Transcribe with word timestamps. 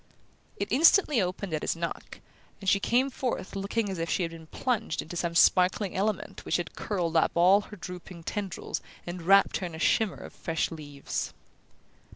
It 0.57 0.71
instantly 0.71 1.21
opened 1.21 1.53
at 1.53 1.61
his 1.61 1.75
knock, 1.75 2.21
and 2.59 2.67
she 2.67 2.79
came 2.79 3.11
forth 3.11 3.55
looking 3.55 3.87
as 3.87 3.99
if 3.99 4.09
she 4.09 4.23
had 4.23 4.31
been 4.31 4.47
plunged 4.47 4.99
into 5.03 5.15
some 5.15 5.35
sparkling 5.35 5.95
element 5.95 6.43
which 6.43 6.57
had 6.57 6.73
curled 6.73 7.15
up 7.15 7.33
all 7.35 7.61
her 7.61 7.75
drooping 7.77 8.23
tendrils 8.23 8.81
and 9.05 9.21
wrapped 9.21 9.57
her 9.57 9.67
in 9.67 9.75
a 9.75 9.77
shimmer 9.77 10.17
of 10.17 10.33
fresh 10.33 10.71
leaves. 10.71 11.35